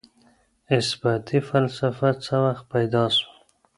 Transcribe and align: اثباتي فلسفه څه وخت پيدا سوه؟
اثباتي 0.77 1.37
فلسفه 1.49 2.09
څه 2.25 2.35
وخت 2.45 2.65
پيدا 2.73 3.03
سوه؟ 3.17 3.29